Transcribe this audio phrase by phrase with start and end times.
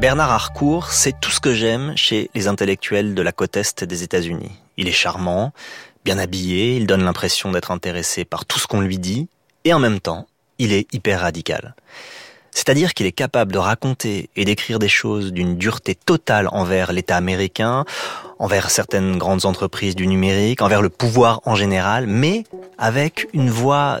[0.00, 4.02] Bernard Harcourt, c'est tout ce que j'aime chez les intellectuels de la côte est des
[4.02, 4.50] États-Unis.
[4.78, 5.52] Il est charmant,
[6.06, 9.28] bien habillé, il donne l'impression d'être intéressé par tout ce qu'on lui dit,
[9.66, 10.26] et en même temps,
[10.56, 11.74] il est hyper radical.
[12.50, 17.18] C'est-à-dire qu'il est capable de raconter et d'écrire des choses d'une dureté totale envers l'État
[17.18, 17.84] américain,
[18.38, 22.44] envers certaines grandes entreprises du numérique, envers le pouvoir en général, mais
[22.78, 24.00] avec une voix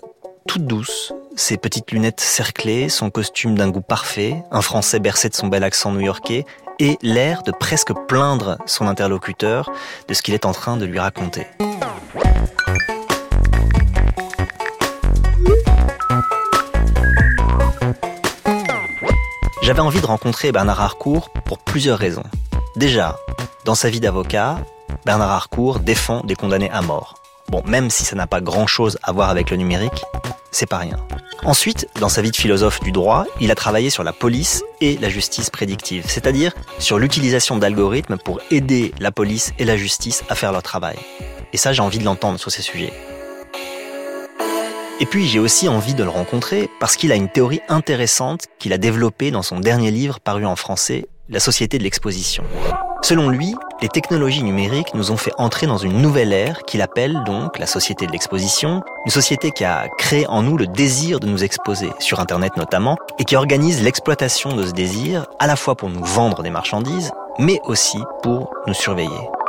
[0.50, 5.34] toute douce, ses petites lunettes cerclées, son costume d'un goût parfait, un français bercé de
[5.36, 6.44] son bel accent new-yorkais,
[6.80, 9.70] et l'air de presque plaindre son interlocuteur
[10.08, 11.46] de ce qu'il est en train de lui raconter.
[19.62, 22.24] J'avais envie de rencontrer Bernard Harcourt pour plusieurs raisons.
[22.74, 23.20] Déjà,
[23.64, 24.58] dans sa vie d'avocat,
[25.04, 27.19] Bernard Harcourt défend des condamnés à mort.
[27.50, 30.04] Bon, même si ça n'a pas grand-chose à voir avec le numérique,
[30.52, 30.96] c'est pas rien.
[31.42, 34.96] Ensuite, dans sa vie de philosophe du droit, il a travaillé sur la police et
[34.98, 40.36] la justice prédictive, c'est-à-dire sur l'utilisation d'algorithmes pour aider la police et la justice à
[40.36, 40.96] faire leur travail.
[41.52, 42.92] Et ça, j'ai envie de l'entendre sur ces sujets.
[45.00, 48.72] Et puis j'ai aussi envie de le rencontrer parce qu'il a une théorie intéressante qu'il
[48.72, 52.44] a développée dans son dernier livre paru en français, La Société de l'exposition.
[53.02, 57.22] Selon lui, les technologies numériques nous ont fait entrer dans une nouvelle ère qu'il appelle
[57.24, 61.26] donc la société de l'exposition, une société qui a créé en nous le désir de
[61.26, 65.76] nous exposer, sur Internet notamment, et qui organise l'exploitation de ce désir à la fois
[65.76, 69.39] pour nous vendre des marchandises, mais aussi pour nous surveiller.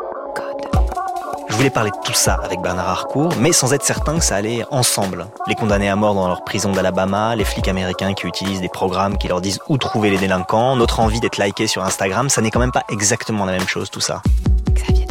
[1.52, 4.38] Je voulais parler de tout ça avec Bernard Harcourt, mais sans être certain que ça
[4.38, 5.28] allait ensemble.
[5.48, 9.18] Les condamnés à mort dans leur prison d'Alabama, les flics américains qui utilisent des programmes
[9.18, 12.52] qui leur disent où trouver les délinquants, notre envie d'être liké sur Instagram, ça n'est
[12.52, 14.22] quand même pas exactement la même chose tout ça.
[14.74, 15.06] Xavier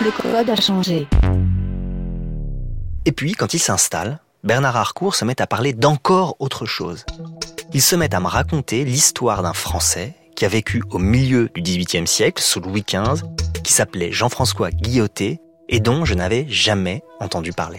[0.00, 1.06] Le code a changé.
[3.04, 7.04] Et puis, quand il s'installe, Bernard Harcourt se met à parler d'encore autre chose.
[7.74, 11.62] Il se met à me raconter l'histoire d'un Français qui a vécu au milieu du
[11.62, 13.22] XVIIIe siècle, sous Louis XV,
[13.62, 17.78] qui s'appelait Jean-François Guilloté et dont je n'avais jamais entendu parler.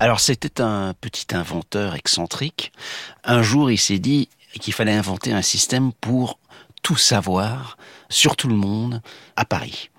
[0.00, 2.72] Alors c'était un petit inventeur excentrique.
[3.24, 4.28] Un jour, il s'est dit
[4.60, 6.38] qu'il fallait inventer un système pour
[6.82, 7.76] tout savoir
[8.08, 9.02] sur tout le monde
[9.36, 9.90] à Paris.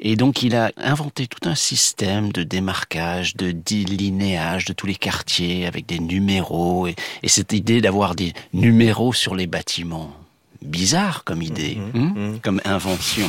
[0.00, 4.94] Et donc il a inventé tout un système de démarquage, de délinéage de tous les
[4.94, 10.12] quartiers avec des numéros et, et cette idée d'avoir des numéros sur les bâtiments
[10.64, 11.90] bizarre comme idée, mhm.
[11.94, 12.40] hein, mhm.
[12.40, 13.28] comme invention.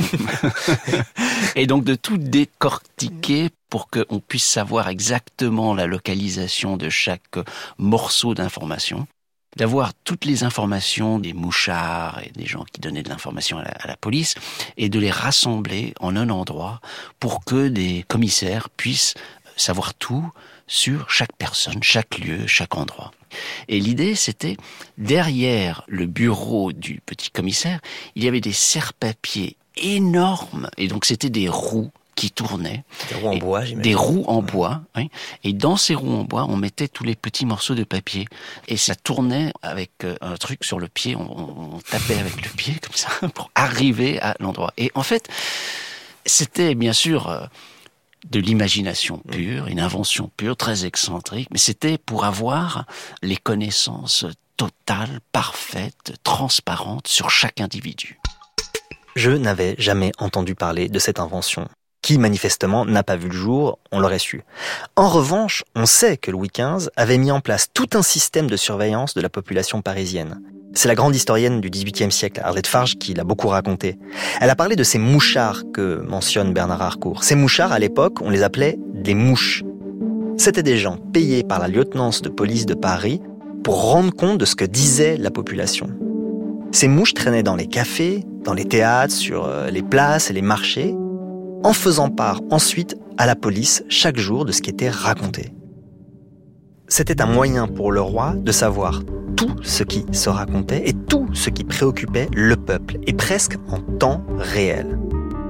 [1.56, 7.38] et donc de tout décortiquer pour qu'on puisse savoir exactement la localisation de chaque
[7.78, 9.08] morceau d'information
[9.56, 13.88] d'avoir toutes les informations des mouchards et des gens qui donnaient de l'information à, à
[13.88, 14.34] la, police
[14.78, 16.82] et de les rassembler en un endroit
[17.20, 19.14] pour que des commissaires puissent
[19.56, 20.28] savoir tout
[20.68, 23.12] sur chaque personne, chaque lieu, chaque endroit.
[23.68, 24.58] Et l'idée, c'était,
[24.98, 27.80] derrière le bureau du petit commissaire,
[28.16, 32.84] il y avait des serre-papiers énormes, et donc c'était des roues qui tournaient.
[33.10, 33.82] Des roues en bois, j'imagine.
[33.82, 35.10] Des roues en bois, oui.
[35.44, 38.28] Et dans ces roues en bois, on mettait tous les petits morceaux de papier.
[38.68, 42.50] Et ça tournait avec euh, un truc sur le pied, on, on tapait avec le
[42.56, 44.74] pied, comme ça, pour arriver à l'endroit.
[44.78, 45.28] Et en fait,
[46.26, 47.46] c'était bien sûr euh,
[48.30, 52.86] de l'imagination pure, une invention pure, très excentrique, mais c'était pour avoir
[53.22, 54.26] les connaissances
[54.58, 58.20] totales, parfaites, transparentes sur chaque individu.
[59.16, 61.68] Je n'avais jamais entendu parler de cette invention
[62.04, 64.44] qui manifestement n'a pas vu le jour, on l'aurait su.
[64.96, 68.58] En revanche, on sait que Louis XV avait mis en place tout un système de
[68.58, 70.40] surveillance de la population parisienne.
[70.76, 73.98] C'est la grande historienne du XVIIIe siècle, Arlette Farge, qui l'a beaucoup raconté.
[74.42, 77.24] Elle a parlé de ces mouchards que mentionne Bernard Harcourt.
[77.24, 79.64] Ces mouchards, à l'époque, on les appelait des mouches.
[80.38, 83.22] C'étaient des gens payés par la lieutenance de police de Paris
[83.64, 85.90] pour rendre compte de ce que disait la population.
[86.72, 90.42] Ces mouches traînaient dans les cafés, dans les théâtres, sur euh, les places et les
[90.42, 90.96] marchés,
[91.64, 95.54] en faisant part ensuite à la police chaque jour de ce qui était raconté.
[96.88, 99.02] C'était un moyen pour le roi de savoir
[99.36, 103.80] tout ce qui se racontait et tout ce qui préoccupait le peuple, et presque en
[103.80, 105.00] temps réel.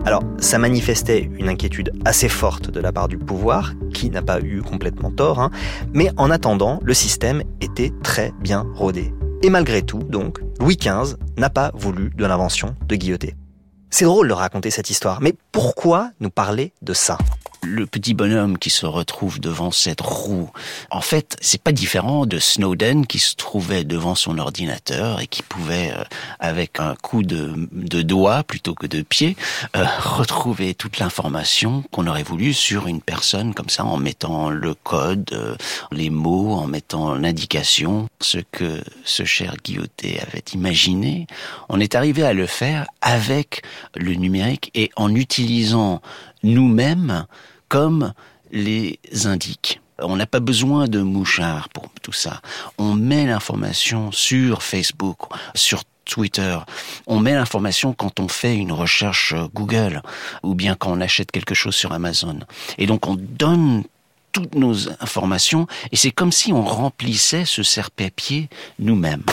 [0.06, 4.42] Alors, ça manifestait une inquiétude assez forte de la part du pouvoir, qui n'a pas
[4.42, 5.50] eu complètement tort, hein,
[5.94, 9.14] mais en attendant, le système était très bien rodé.
[9.42, 13.36] Et malgré tout, donc, Louis XV n'a pas voulu de l'invention de Guilloté.
[13.96, 17.20] C'est drôle de raconter cette histoire, mais pourquoi nous parler de ça?
[17.64, 20.50] Le petit bonhomme qui se retrouve devant cette roue,
[20.92, 25.44] en fait, c'est pas différent de Snowden qui se trouvait devant son ordinateur et qui
[25.44, 26.04] pouvait, euh,
[26.40, 29.36] avec un coup de, de doigt plutôt que de pied,
[29.76, 34.74] euh, retrouver toute l'information qu'on aurait voulu sur une personne comme ça en mettant le
[34.74, 35.56] code, euh,
[35.92, 41.28] les mots, en mettant l'indication, ce que ce cher Guilloté avait imaginé.
[41.70, 43.64] On est arrivé à le faire avec
[43.96, 46.02] le numérique et en utilisant
[46.44, 47.26] nous-mêmes
[47.74, 48.14] comme
[48.52, 49.82] les indiques.
[49.98, 52.40] On n'a pas besoin de mouchards pour tout ça.
[52.78, 55.18] On met l'information sur Facebook,
[55.56, 56.56] sur Twitter.
[57.08, 60.04] On met l'information quand on fait une recherche Google
[60.44, 62.42] ou bien quand on achète quelque chose sur Amazon.
[62.78, 63.86] Et donc on donne
[64.34, 69.24] toutes nos informations et c'est comme si on remplissait ce serre-papier nous-mêmes.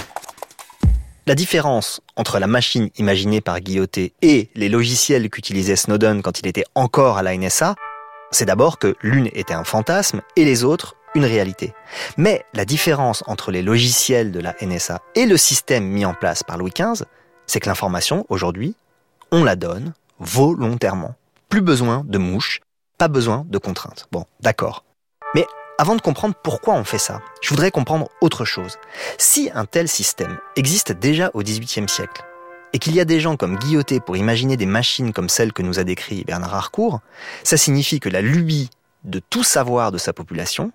[1.26, 6.46] La différence entre la machine imaginée par Guilloté et les logiciels qu'utilisait Snowden quand il
[6.46, 7.76] était encore à la NSA,
[8.30, 11.74] c'est d'abord que l'une était un fantasme et les autres une réalité.
[12.16, 16.42] Mais la différence entre les logiciels de la NSA et le système mis en place
[16.42, 17.04] par Louis XV,
[17.46, 18.76] c'est que l'information, aujourd'hui,
[19.32, 21.14] on la donne volontairement.
[21.48, 22.60] Plus besoin de mouches,
[22.98, 24.06] pas besoin de contraintes.
[24.12, 24.84] Bon, d'accord.
[25.34, 25.46] Mais
[25.78, 28.78] avant de comprendre pourquoi on fait ça, je voudrais comprendre autre chose.
[29.18, 32.22] Si un tel système existe déjà au XVIIIe siècle,
[32.72, 35.62] et qu'il y a des gens comme Guilloté pour imaginer des machines comme celles que
[35.62, 37.00] nous a décrit Bernard Harcourt,
[37.44, 38.70] ça signifie que la lubie
[39.05, 40.72] de tout savoir de sa population,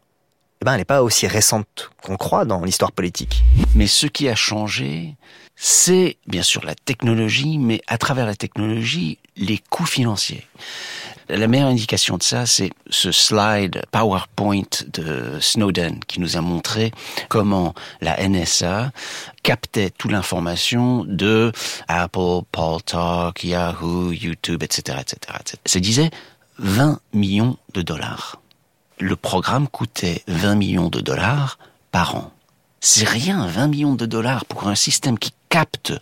[0.62, 3.44] eh ben, elle n'est pas aussi récente qu'on croit dans l'histoire politique.
[3.76, 5.16] Mais ce qui a changé,
[5.56, 10.48] c'est bien sûr la technologie, mais à travers la technologie, les coûts financiers.
[11.28, 14.62] La meilleure indication de ça, c'est ce slide PowerPoint
[14.94, 16.92] de Snowden qui nous a montré
[17.30, 18.92] comment la NSA
[19.42, 21.52] captait toute l'information de
[21.88, 25.58] Apple, Paul Talk, Yahoo, YouTube, etc., etc., etc.
[25.66, 26.12] Ça disait
[26.60, 28.40] 20 millions de dollars.
[29.00, 31.58] Le programme coûtait 20 millions de dollars
[31.92, 32.32] par an.
[32.82, 35.94] C'est rien, 20 millions de dollars pour un système qui capte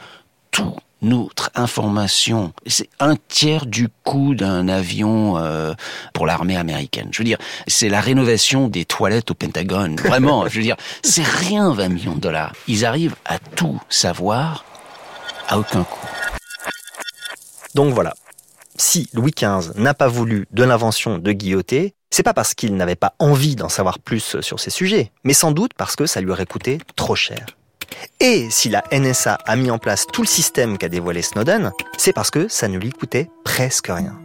[0.52, 2.54] tout notre information.
[2.66, 5.74] C'est un tiers du coût d'un avion euh,
[6.14, 7.10] pour l'armée américaine.
[7.12, 9.96] Je veux dire, c'est la rénovation des toilettes au Pentagone.
[10.04, 12.54] Vraiment, je veux dire, c'est rien 20 millions de dollars.
[12.68, 14.66] Ils arrivent à tout savoir
[15.48, 16.08] à aucun coût.
[17.76, 18.14] Donc voilà.
[18.76, 22.96] Si Louis XV n'a pas voulu de l'invention de Guilloté, c'est pas parce qu'il n'avait
[22.96, 26.32] pas envie d'en savoir plus sur ces sujets, mais sans doute parce que ça lui
[26.32, 27.46] aurait coûté trop cher.
[28.20, 32.14] Et si la NSA a mis en place tout le système qu'a dévoilé Snowden, c'est
[32.14, 34.18] parce que ça ne lui coûtait presque rien.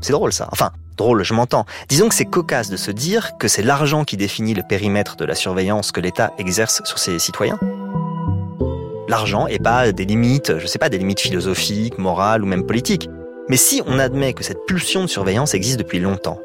[0.00, 0.48] C'est drôle ça.
[0.52, 1.66] Enfin, drôle, je m'entends.
[1.88, 5.24] Disons que c'est cocasse de se dire que c'est l'argent qui définit le périmètre de
[5.24, 7.58] la surveillance que l'État exerce sur ses citoyens.
[9.08, 13.08] L'argent et pas des limites, je sais pas, des limites philosophiques, morales ou même politiques.
[13.48, 16.38] Mais si on admet que cette pulsion de surveillance existe depuis longtemps,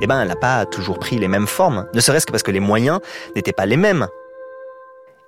[0.00, 2.50] eh ben elle n'a pas toujours pris les mêmes formes, ne serait-ce que parce que
[2.50, 3.00] les moyens
[3.34, 4.08] n'étaient pas les mêmes.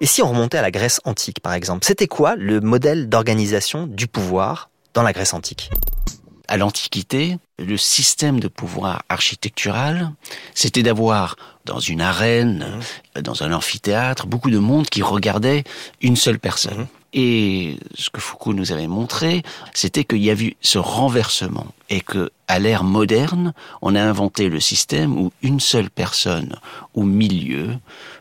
[0.00, 3.88] Et si on remontait à la Grèce antique, par exemple, c'était quoi le modèle d'organisation
[3.88, 5.70] du pouvoir dans la Grèce antique?
[6.46, 10.12] À l'Antiquité, le système de pouvoir architectural,
[10.54, 12.80] c'était d'avoir dans une arène,
[13.16, 13.22] mmh.
[13.22, 15.64] dans un amphithéâtre, beaucoup de monde qui regardait
[16.00, 16.82] une seule personne.
[16.82, 16.86] Mmh.
[17.14, 19.42] Et ce que Foucault nous avait montré,
[19.74, 23.52] c'était qu'il y a eu ce renversement et que, à l'ère moderne,
[23.82, 26.56] on a inventé le système où une seule personne
[26.94, 27.76] au milieu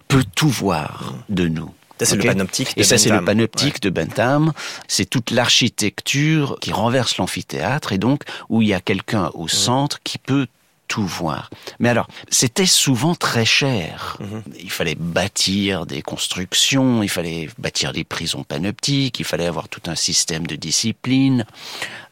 [0.08, 1.74] peut tout voir de nous.
[2.00, 4.54] c'est le panoptique de Et ça, c'est le panoptique de Bentham.
[4.88, 10.00] C'est toute l'architecture qui renverse l'amphithéâtre et donc où il y a quelqu'un au centre
[10.04, 10.48] qui peut
[10.88, 11.50] tout voir.
[11.80, 14.18] Mais alors, c'était souvent très cher.
[14.20, 14.44] Mhm.
[14.60, 19.82] Il fallait bâtir des constructions, il fallait bâtir des prisons panoptiques, il fallait avoir tout
[19.88, 21.46] un système de discipline.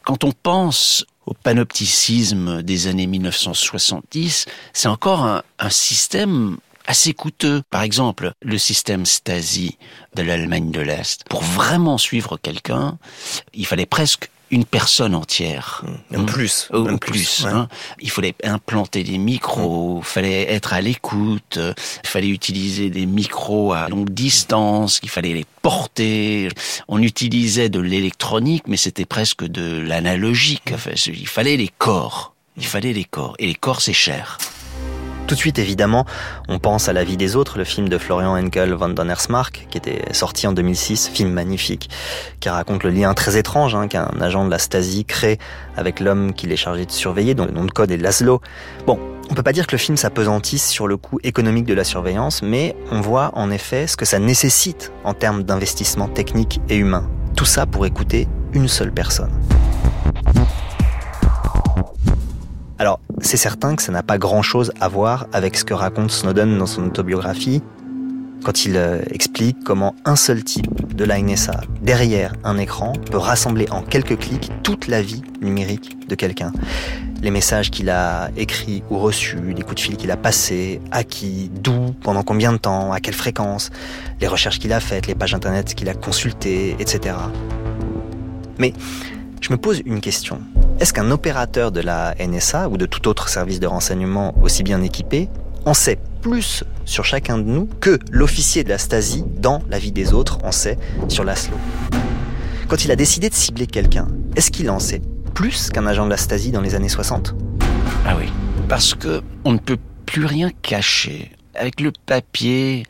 [0.04, 7.62] Quand on pense au panopticisme des années 1970, c'est encore un, un système assez coûteux.
[7.70, 9.78] Par exemple, le système Stasi
[10.14, 11.24] de l'Allemagne de l'Est.
[11.28, 12.98] Pour vraiment suivre quelqu'un,
[13.54, 15.84] il fallait presque une personne entière.
[16.14, 16.26] Un mmh.
[16.26, 16.68] plus.
[16.72, 17.44] un plus.
[17.46, 17.68] Hein.
[18.00, 23.72] Il fallait implanter des micros, il fallait être à l'écoute, il fallait utiliser des micros
[23.72, 26.48] à longue distance, il fallait les porter.
[26.86, 30.74] On utilisait de l'électronique, mais c'était presque de l'analogique.
[31.06, 32.34] il fallait les corps.
[32.56, 33.34] Il fallait les corps.
[33.38, 34.38] Et les corps, c'est cher.
[35.26, 36.06] Tout de suite, évidemment,
[36.48, 39.76] on pense à La vie des autres, le film de Florian Henkel van Donnersmarck, qui
[39.76, 41.90] était sorti en 2006, film magnifique,
[42.38, 45.38] qui raconte le lien très étrange hein, qu'un agent de la Stasi crée
[45.76, 48.40] avec l'homme qu'il est chargé de surveiller, dont le nom de code est Laszlo.
[48.86, 51.82] Bon, on peut pas dire que le film s'apesantisse sur le coût économique de la
[51.82, 56.76] surveillance, mais on voit en effet ce que ça nécessite en termes d'investissement technique et
[56.76, 57.10] humain.
[57.34, 59.32] Tout ça pour écouter une seule personne.
[62.78, 66.58] Alors, c'est certain que ça n'a pas grand-chose à voir avec ce que raconte Snowden
[66.58, 67.62] dans son autobiographie,
[68.44, 73.16] quand il euh, explique comment un seul type de la NSA, derrière un écran, peut
[73.16, 76.52] rassembler en quelques clics toute la vie numérique de quelqu'un.
[77.22, 81.02] Les messages qu'il a écrits ou reçus, les coups de fil qu'il a passés, à
[81.02, 83.70] qui, d'où, pendant combien de temps, à quelle fréquence,
[84.20, 87.16] les recherches qu'il a faites, les pages internet qu'il a consultées, etc.
[88.58, 88.74] Mais
[89.40, 90.40] je me pose une question.
[90.78, 94.82] Est-ce qu'un opérateur de la NSA ou de tout autre service de renseignement aussi bien
[94.82, 95.30] équipé
[95.64, 99.90] en sait plus sur chacun de nous que l'officier de la Stasi dans la vie
[99.90, 100.76] des autres en sait
[101.08, 101.56] sur Laszlo.
[102.68, 104.06] Quand il a décidé de cibler quelqu'un,
[104.36, 105.00] est-ce qu'il en sait
[105.32, 107.34] plus qu'un agent de la Stasi dans les années 60
[108.04, 108.30] Ah oui,
[108.68, 111.32] parce que on ne peut plus rien cacher.
[111.54, 112.84] Avec le papier,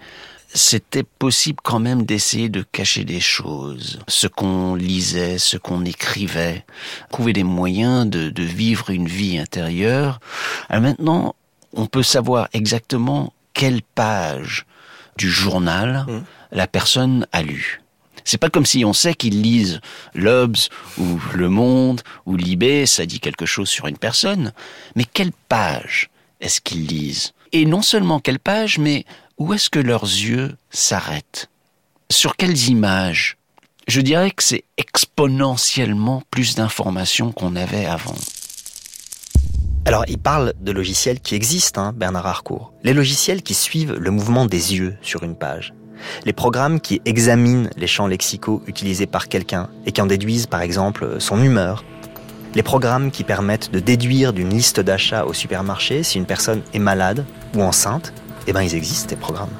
[0.56, 6.64] c'était possible quand même d'essayer de cacher des choses, ce qu'on lisait, ce qu'on écrivait,
[7.10, 10.18] trouver des moyens de, de vivre une vie intérieure.
[10.68, 11.34] Alors maintenant,
[11.74, 14.66] on peut savoir exactement quelle page
[15.18, 16.24] du journal mmh.
[16.52, 17.82] la personne a lu.
[18.24, 19.80] C'est pas comme si on sait qu'ils lisent
[20.14, 24.52] l'Obs ou Le Monde ou Libé, ça dit quelque chose sur une personne.
[24.96, 26.10] Mais quelle page
[26.40, 29.04] est-ce qu'ils lisent Et non seulement quelle page, mais
[29.38, 31.50] où est-ce que leurs yeux s'arrêtent?
[32.10, 33.36] Sur quelles images?
[33.86, 38.16] Je dirais que c'est exponentiellement plus d'informations qu'on avait avant.
[39.84, 42.72] Alors, il parle de logiciels qui existent, hein, Bernard Harcourt.
[42.82, 45.74] Les logiciels qui suivent le mouvement des yeux sur une page.
[46.24, 50.62] Les programmes qui examinent les champs lexicaux utilisés par quelqu'un et qui en déduisent par
[50.62, 51.84] exemple son humeur.
[52.54, 56.78] Les programmes qui permettent de déduire d'une liste d'achats au supermarché si une personne est
[56.78, 57.24] malade
[57.54, 58.12] ou enceinte
[58.46, 59.50] eh ben ils existent, ces programmes.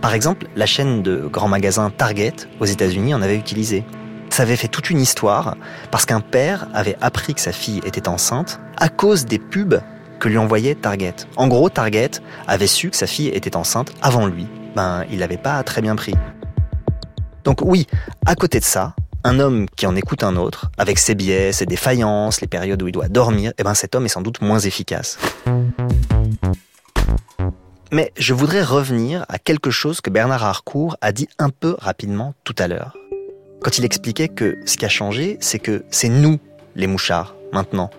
[0.00, 3.84] Par exemple, la chaîne de grands magasins Target aux États-Unis en avait utilisé.
[4.30, 5.56] Ça avait fait toute une histoire
[5.90, 9.80] parce qu'un père avait appris que sa fille était enceinte à cause des pubs
[10.20, 11.14] que lui envoyait Target.
[11.36, 12.10] En gros, Target
[12.46, 14.46] avait su que sa fille était enceinte avant lui.
[14.76, 16.14] Ben, il l'avait pas très bien pris.
[17.44, 17.86] Donc oui,
[18.26, 18.94] à côté de ça,
[19.24, 22.88] un homme qui en écoute un autre, avec ses biais, ses défaillances, les périodes où
[22.88, 25.18] il doit dormir, eh ben cet homme est sans doute moins efficace.
[27.92, 32.34] Mais je voudrais revenir à quelque chose que Bernard Harcourt a dit un peu rapidement
[32.44, 32.96] tout à l'heure.
[33.62, 36.38] Quand il expliquait que ce qui a changé, c'est que c'est nous,
[36.76, 37.90] les mouchards, maintenant.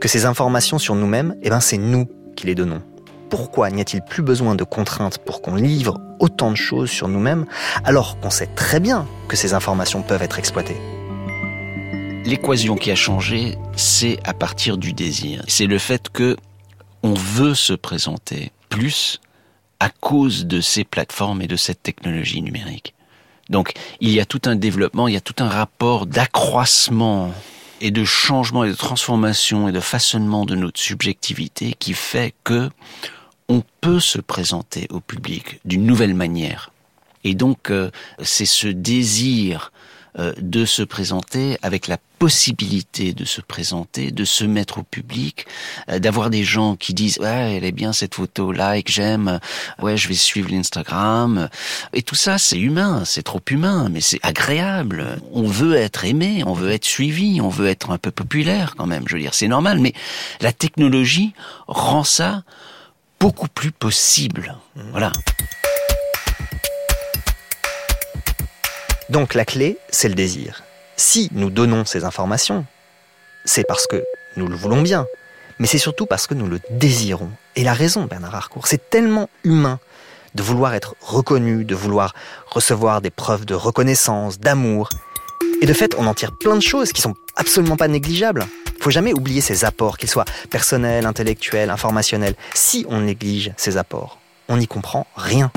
[0.00, 2.82] Que ces informations sur nous-mêmes, eh ben c'est nous qui les donnons.
[3.30, 7.46] Pourquoi n'y a-t-il plus besoin de contraintes pour qu'on livre autant de choses sur nous-mêmes
[7.84, 10.76] alors qu'on sait très bien que ces informations peuvent être exploitées?
[12.24, 15.44] L'équation qui a changé, c'est à partir du désir.
[15.46, 16.36] C'est le fait que
[17.04, 19.20] on veut se présenter plus
[19.80, 22.94] à cause de ces plateformes et de cette technologie numérique.
[23.48, 27.32] Donc il y a tout un développement, il y a tout un rapport d'accroissement
[27.80, 32.70] et de changement et de transformation et de façonnement de notre subjectivité qui fait que
[33.48, 36.70] on peut se présenter au public d'une nouvelle manière.
[37.24, 37.90] Et donc euh,
[38.22, 39.72] c'est ce désir
[40.16, 45.46] de se présenter, avec la possibilité de se présenter, de se mettre au public,
[45.88, 49.38] euh, d'avoir des gens qui disent ouais elle est bien cette photo like j'aime,
[49.80, 51.48] ouais je vais suivre l'Instagram
[51.92, 55.18] et tout ça c'est humain, c'est trop humain mais c'est agréable.
[55.32, 58.86] On veut être aimé, on veut être suivi, on veut être un peu populaire quand
[58.86, 59.04] même.
[59.06, 59.94] Je veux dire c'est normal mais
[60.40, 61.34] la technologie
[61.68, 62.42] rend ça
[63.20, 64.56] beaucoup plus possible.
[64.92, 65.12] Voilà.
[69.08, 70.62] Donc la clé, c'est le désir.
[70.96, 72.66] Si nous donnons ces informations,
[73.44, 74.04] c'est parce que
[74.36, 75.06] nous le voulons bien,
[75.58, 77.30] mais c'est surtout parce que nous le désirons.
[77.56, 79.80] Et la raison, Bernard Harcourt, c'est tellement humain
[80.34, 82.14] de vouloir être reconnu, de vouloir
[82.46, 84.90] recevoir des preuves de reconnaissance, d'amour.
[85.62, 88.46] Et de fait, on en tire plein de choses qui sont absolument pas négligeables.
[88.80, 92.34] Faut jamais oublier ces apports, qu'ils soient personnels, intellectuels, informationnels.
[92.54, 95.50] Si on néglige ces apports, on n'y comprend rien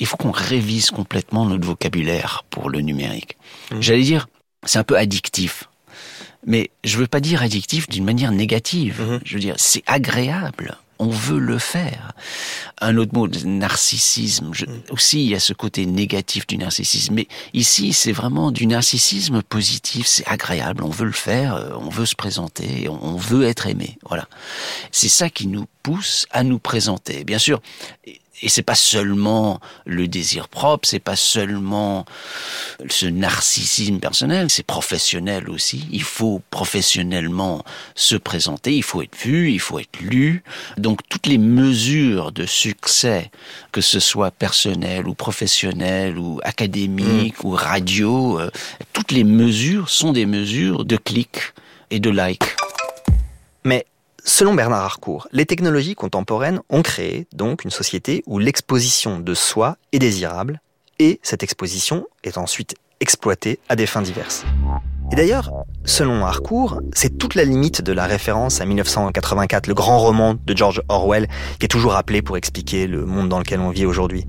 [0.00, 3.36] il faut qu'on révise complètement notre vocabulaire pour le numérique.
[3.70, 3.80] Mmh.
[3.80, 4.28] J'allais dire,
[4.64, 5.68] c'est un peu addictif.
[6.46, 9.00] Mais je veux pas dire addictif d'une manière négative.
[9.00, 9.20] Mmh.
[9.24, 10.76] Je veux dire, c'est agréable.
[10.98, 12.12] On veut le faire.
[12.80, 14.50] Un autre mot, narcissisme.
[14.52, 14.82] Je, mmh.
[14.90, 17.14] Aussi, il y a ce côté négatif du narcissisme.
[17.14, 20.06] Mais ici, c'est vraiment du narcissisme positif.
[20.06, 20.84] C'est agréable.
[20.84, 21.56] On veut le faire.
[21.56, 22.88] Euh, on veut se présenter.
[22.88, 23.98] On veut être aimé.
[24.08, 24.28] Voilà.
[24.90, 27.24] C'est ça qui nous pousse à nous présenter.
[27.24, 27.60] Bien sûr,
[28.42, 32.04] et c'est pas seulement le désir propre, c'est pas seulement
[32.88, 35.86] ce narcissisme personnel, c'est professionnel aussi.
[35.92, 40.42] Il faut professionnellement se présenter, il faut être vu, il faut être lu.
[40.76, 43.30] Donc toutes les mesures de succès,
[43.70, 47.46] que ce soit personnel ou professionnel ou académique mm.
[47.46, 48.50] ou radio, euh,
[48.92, 51.52] toutes les mesures sont des mesures de clics
[51.90, 52.56] et de likes.
[53.64, 53.86] Mais
[54.24, 59.78] Selon Bernard Harcourt, les technologies contemporaines ont créé donc une société où l'exposition de soi
[59.90, 60.60] est désirable
[61.00, 64.44] et cette exposition est ensuite exploitée à des fins diverses.
[65.10, 65.50] Et d'ailleurs,
[65.84, 70.56] selon Harcourt, c'est toute la limite de la référence à 1984, le grand roman de
[70.56, 71.26] George Orwell,
[71.58, 74.24] qui est toujours appelé pour expliquer le monde dans lequel on vit aujourd'hui.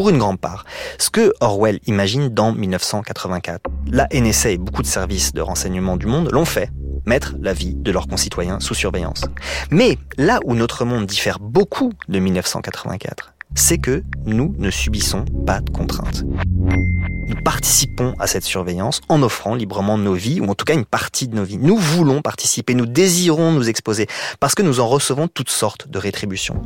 [0.00, 0.64] Pour une grande part,
[0.96, 3.60] ce que Orwell imagine dans 1984,
[3.92, 6.70] la NSA et beaucoup de services de renseignement du monde l'ont fait,
[7.04, 9.26] mettre la vie de leurs concitoyens sous surveillance.
[9.70, 15.60] Mais là où notre monde diffère beaucoup de 1984, c'est que nous ne subissons pas
[15.60, 16.24] de contraintes.
[16.24, 20.86] Nous participons à cette surveillance en offrant librement nos vies, ou en tout cas une
[20.86, 21.58] partie de nos vies.
[21.58, 24.06] Nous voulons participer, nous désirons nous exposer,
[24.40, 26.62] parce que nous en recevons toutes sortes de rétributions.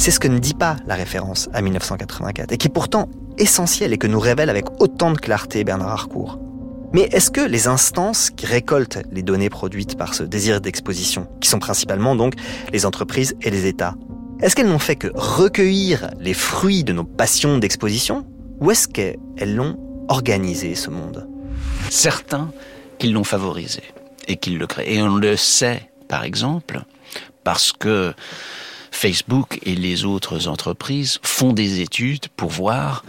[0.00, 3.92] C'est ce que ne dit pas la référence à 1984, et qui est pourtant essentiel
[3.92, 6.38] et que nous révèle avec autant de clarté Bernard Harcourt.
[6.94, 11.50] Mais est-ce que les instances qui récoltent les données produites par ce désir d'exposition, qui
[11.50, 12.32] sont principalement donc
[12.72, 13.94] les entreprises et les États,
[14.40, 18.24] est-ce qu'elles n'ont fait que recueillir les fruits de nos passions d'exposition
[18.60, 19.18] Ou est-ce qu'elles
[19.54, 19.76] l'ont
[20.08, 21.28] organisé, ce monde?
[21.90, 22.50] Certains
[22.98, 23.82] qu'ils l'ont favorisé
[24.28, 24.94] et qu'ils le créent.
[24.94, 26.84] Et on le sait, par exemple,
[27.44, 28.14] parce que
[28.90, 33.04] Facebook et les autres entreprises font des études pour voir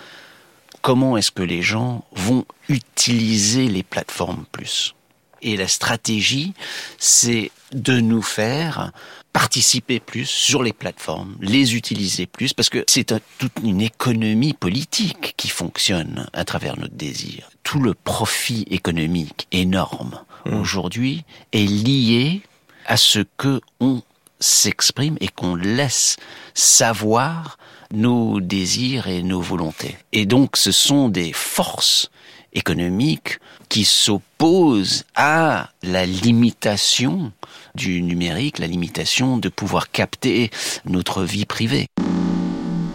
[0.82, 4.96] comment est-ce que les gens vont utiliser les plateformes plus.
[5.44, 6.54] Et la stratégie,
[7.00, 8.92] c'est de nous faire
[9.34, 15.34] participer plus sur les plateformes, les utiliser plus, parce que c'est toute une économie politique
[15.38, 17.50] qui fonctionne à travers notre désir.
[17.64, 20.60] Tout le profit économique énorme mmh.
[20.60, 21.24] aujourd'hui
[21.54, 22.42] est lié
[22.86, 24.02] à ce que on
[24.42, 26.18] s'exprime et qu'on laisse
[26.54, 27.58] savoir
[27.94, 29.98] nos désirs et nos volontés.
[30.12, 32.10] Et donc ce sont des forces
[32.54, 37.32] économiques qui s'opposent à la limitation
[37.76, 40.52] du numérique, la limitation de pouvoir capter
[40.86, 41.88] notre vie privée.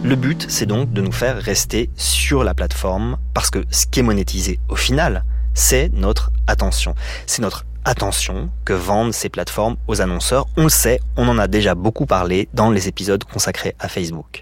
[0.03, 3.99] Le but, c'est donc de nous faire rester sur la plateforme parce que ce qui
[3.99, 5.23] est monétisé au final,
[5.55, 6.93] c'est notre attention.
[7.25, 10.45] C'est notre attention que vendent ces plateformes aux annonceurs.
[10.57, 14.41] On le sait, on en a déjà beaucoup parlé dans les épisodes consacrés à Facebook.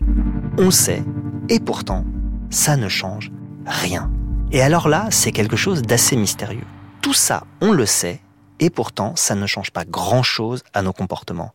[0.58, 1.04] On sait,
[1.48, 2.06] et pourtant,
[2.50, 3.32] ça ne change
[3.66, 4.12] rien.
[4.52, 6.66] Et alors là, c'est quelque chose d'assez mystérieux.
[7.02, 8.20] Tout ça, on le sait,
[8.60, 11.54] et pourtant, ça ne change pas grand-chose à nos comportements.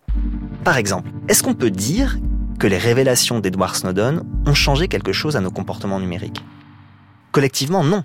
[0.63, 2.19] Par exemple, est-ce qu'on peut dire
[2.61, 6.45] que les révélations d'Edward Snowden ont changé quelque chose à nos comportements numériques?
[7.33, 8.05] Collectivement, non.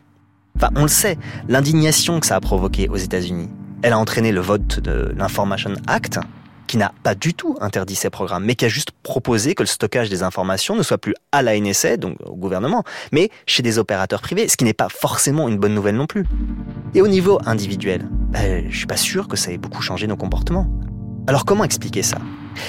[0.55, 1.17] Enfin, on le sait,
[1.49, 3.49] l'indignation que ça a provoqué aux États-Unis,
[3.81, 6.19] elle a entraîné le vote de l'Information Act,
[6.67, 9.67] qui n'a pas du tout interdit ces programmes, mais qui a juste proposé que le
[9.67, 13.77] stockage des informations ne soit plus à la NSA, donc au gouvernement, mais chez des
[13.77, 16.25] opérateurs privés, ce qui n'est pas forcément une bonne nouvelle non plus.
[16.93, 20.17] Et au niveau individuel, ben, je suis pas sûr que ça ait beaucoup changé nos
[20.17, 20.67] comportements.
[21.27, 22.17] Alors comment expliquer ça?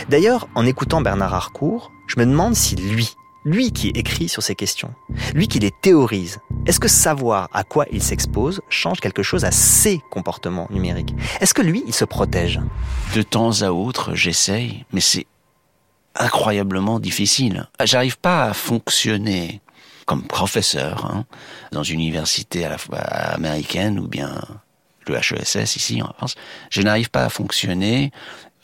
[0.09, 3.15] D'ailleurs, en écoutant Bernard Harcourt, je me demande si lui,
[3.47, 4.93] lui qui écrit sur ces questions,
[5.33, 9.53] lui qui les théorise, est-ce que savoir à quoi il s'expose change quelque chose à
[9.53, 11.15] ses comportements numériques?
[11.41, 12.61] Est-ce que lui, il se protège?
[13.15, 15.27] De temps à autre, j'essaye, mais c'est
[16.17, 17.69] incroyablement difficile.
[17.85, 19.61] J'arrive pas à fonctionner
[20.07, 21.25] comme professeur hein,
[21.71, 24.43] dans une université à la fois américaine ou bien
[25.07, 26.35] le HESS ici en France.
[26.71, 28.11] Je n'arrive pas à fonctionner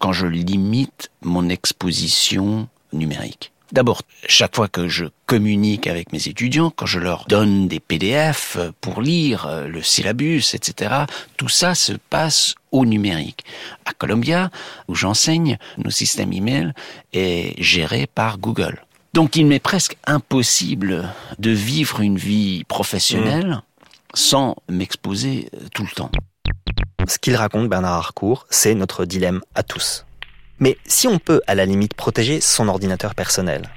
[0.00, 3.51] quand je limite mon exposition numérique.
[3.72, 8.58] D'abord, chaque fois que je communique avec mes étudiants, quand je leur donne des PDF
[8.82, 11.06] pour lire euh, le syllabus, etc.,
[11.38, 13.44] tout ça se passe au numérique.
[13.86, 14.50] À Columbia,
[14.88, 16.74] où j'enseigne, nos systèmes email
[17.14, 18.84] est géré par Google.
[19.14, 21.08] Donc il m'est presque impossible
[21.38, 23.62] de vivre une vie professionnelle
[24.12, 26.10] sans m'exposer euh, tout le temps.
[27.08, 30.04] Ce qu'il raconte, Bernard Harcourt, c'est notre dilemme à tous.
[30.62, 33.68] Mais si on peut à la limite protéger son ordinateur personnel,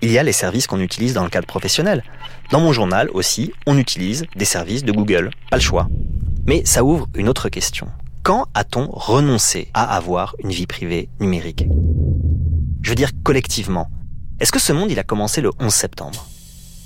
[0.00, 2.02] il y a les services qu'on utilise dans le cadre professionnel.
[2.50, 5.86] Dans mon journal aussi, on utilise des services de Google, pas le choix.
[6.48, 7.86] Mais ça ouvre une autre question.
[8.24, 11.64] Quand a-t-on renoncé à avoir une vie privée numérique?
[12.82, 13.88] Je veux dire collectivement.
[14.40, 16.26] Est-ce que ce monde, il a commencé le 11 septembre?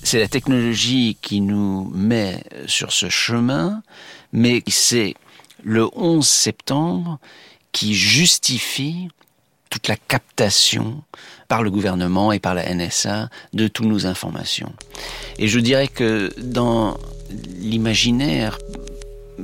[0.03, 3.83] C'est la technologie qui nous met sur ce chemin,
[4.35, 5.15] mais c'est
[5.65, 7.19] le 11 septembre
[7.73, 9.09] qui justifie
[9.71, 11.03] toute la captation
[11.49, 14.73] par le gouvernement et par la NSA de toutes nos informations.
[15.39, 16.97] Et je dirais que dans
[17.59, 18.59] l'imaginaire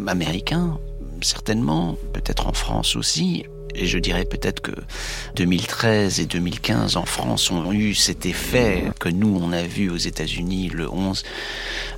[0.06, 0.78] américain,
[1.20, 4.72] certainement, peut-être en France aussi, Et je dirais peut-être que
[5.36, 9.96] 2013 et 2015 en France ont eu cet effet que nous, on a vu aux
[9.96, 11.22] États-Unis le 11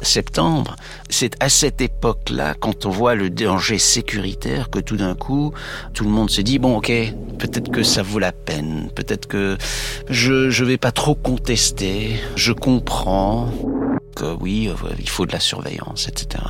[0.03, 0.77] septembre.
[1.11, 5.53] C'est à cette époque-là, quand on voit le danger sécuritaire, que tout d'un coup,
[5.93, 6.93] tout le monde se dit, bon, ok,
[7.39, 9.57] peut-être que ça vaut la peine, peut-être que
[10.09, 13.51] je je vais pas trop contester, je comprends
[14.15, 16.45] que oui, euh, il faut de la surveillance, etc.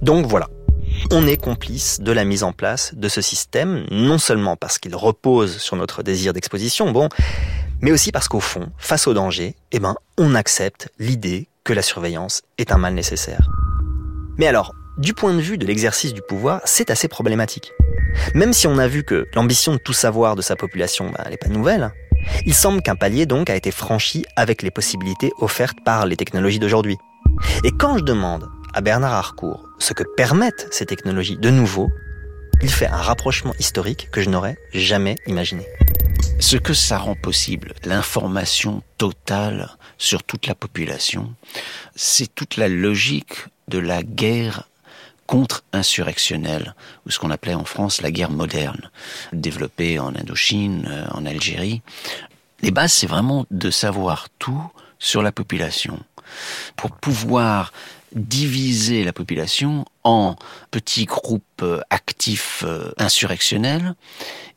[0.00, 0.48] Donc voilà,
[1.10, 4.94] on est complice de la mise en place de ce système, non seulement parce qu'il
[4.94, 7.08] repose sur notre désir d'exposition, bon,
[7.80, 11.82] mais aussi parce qu'au fond, face au danger, eh ben, on accepte l'idée que la
[11.82, 13.48] surveillance est un mal nécessaire.
[14.38, 17.72] Mais alors, du point de vue de l'exercice du pouvoir, c'est assez problématique.
[18.34, 21.30] Même si on a vu que l'ambition de tout savoir de sa population, ben, elle
[21.32, 21.92] n'est pas nouvelle,
[22.46, 26.58] il semble qu'un palier donc a été franchi avec les possibilités offertes par les technologies
[26.58, 26.96] d'aujourd'hui.
[27.64, 31.90] Et quand je demande à Bernard Harcourt ce que permettent ces technologies de nouveau,
[32.62, 35.66] il fait un rapprochement historique que je n'aurais jamais imaginé.
[36.38, 41.34] Ce que ça rend possible, l'information totale sur toute la population,
[41.96, 43.34] c'est toute la logique
[43.66, 44.68] de la guerre
[45.26, 48.88] contre-insurrectionnelle, ou ce qu'on appelait en France la guerre moderne,
[49.32, 51.82] développée en Indochine, euh, en Algérie.
[52.60, 54.62] Les bases, c'est vraiment de savoir tout
[55.00, 55.98] sur la population
[56.76, 57.72] pour pouvoir
[58.14, 60.36] diviser la population en
[60.70, 63.94] petits groupes euh, actifs euh, insurrectionnels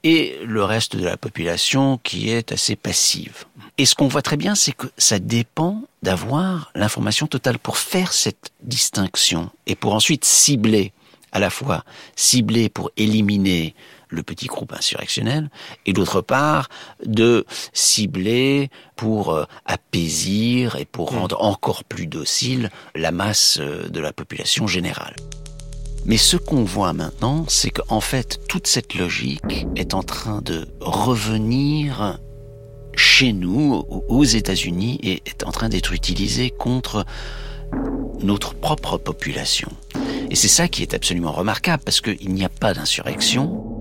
[0.03, 3.45] et le reste de la population qui est assez passive.
[3.77, 8.13] Et ce qu'on voit très bien, c'est que ça dépend d'avoir l'information totale pour faire
[8.13, 10.93] cette distinction et pour ensuite cibler
[11.31, 11.83] à la fois
[12.15, 13.75] cibler pour éliminer
[14.09, 15.49] le petit groupe insurrectionnel,
[15.85, 16.69] et d'autre part
[17.05, 21.17] de cibler pour euh, apaisir et pour mm.
[21.17, 25.15] rendre encore plus docile la masse euh, de la population générale.
[26.05, 30.67] Mais ce qu'on voit maintenant, c'est qu'en fait, toute cette logique est en train de
[30.79, 32.19] revenir
[32.95, 37.05] chez nous, aux États-Unis, et est en train d'être utilisée contre
[38.21, 39.69] notre propre population.
[40.29, 43.74] Et c'est ça qui est absolument remarquable, parce qu'il n'y a pas d'insurrection,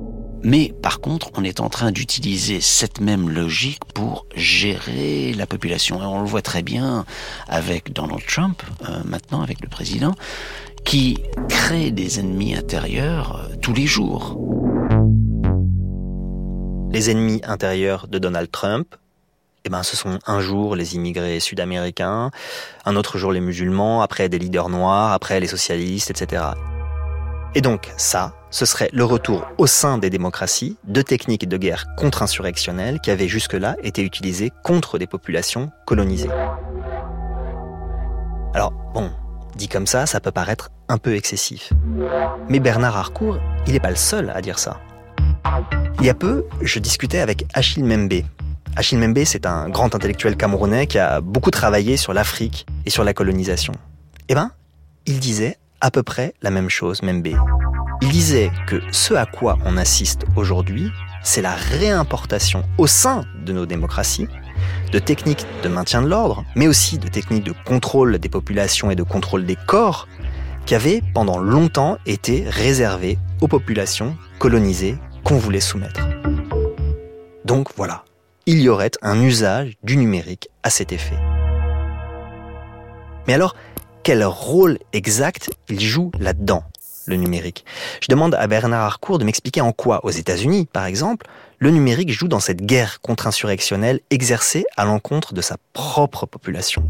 [0.45, 6.03] mais par contre, on est en train d'utiliser cette même logique pour gérer la population.
[6.03, 7.07] Et on le voit très bien
[7.49, 10.15] avec Donald Trump, euh, maintenant avec le président,
[10.85, 14.39] qui crée des ennemis intérieurs euh, tous les jours.
[16.93, 18.95] Les ennemis intérieurs de Donald Trump,
[19.65, 22.31] eh ben, ce sont un jour les immigrés sud-américains,
[22.85, 26.43] un autre jour les musulmans, après des leaders noirs, après les socialistes, etc.
[27.55, 31.87] Et donc ça, ce serait le retour au sein des démocraties de techniques de guerre
[31.97, 36.31] contre-insurrectionnelles qui avaient jusque-là été utilisées contre des populations colonisées.
[38.55, 39.11] Alors bon,
[39.57, 41.73] dit comme ça, ça peut paraître un peu excessif.
[42.49, 44.79] Mais Bernard Harcourt, il n'est pas le seul à dire ça.
[45.99, 48.23] Il y a peu, je discutais avec Achille Membe.
[48.77, 53.03] Achille Membe, c'est un grand intellectuel camerounais qui a beaucoup travaillé sur l'Afrique et sur
[53.03, 53.73] la colonisation.
[54.29, 54.53] Eh ben,
[55.07, 57.35] il disait à peu près la même chose, B.
[58.03, 60.91] Il disait que ce à quoi on assiste aujourd'hui,
[61.23, 64.29] c'est la réimportation au sein de nos démocraties
[64.93, 68.95] de techniques de maintien de l'ordre, mais aussi de techniques de contrôle des populations et
[68.95, 70.07] de contrôle des corps
[70.67, 76.09] qui avaient pendant longtemps été réservées aux populations colonisées qu'on voulait soumettre.
[77.45, 78.05] Donc voilà,
[78.47, 81.19] il y aurait un usage du numérique à cet effet.
[83.27, 83.57] Mais alors,
[84.03, 86.65] quel rôle exact il joue là-dedans,
[87.07, 87.65] le numérique.
[88.01, 91.27] Je demande à Bernard Harcourt de m'expliquer en quoi, aux États-Unis par exemple,
[91.59, 96.89] le numérique joue dans cette guerre contre-insurrectionnelle exercée à l'encontre de sa propre population.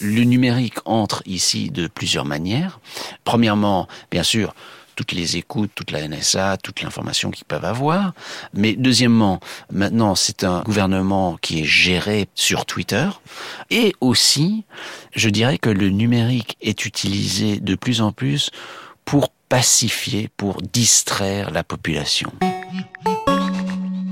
[0.00, 2.80] Le numérique entre ici de plusieurs manières.
[3.24, 4.54] Premièrement, bien sûr,
[4.94, 8.12] toutes les écoutes, toute la NSA, toute l'information qu'ils peuvent avoir.
[8.52, 9.40] Mais deuxièmement,
[9.72, 13.08] maintenant, c'est un gouvernement qui est géré sur Twitter.
[13.70, 14.64] Et aussi,
[15.14, 18.50] je dirais que le numérique est utilisé de plus en plus
[19.04, 22.32] pour pacifier, pour distraire la population.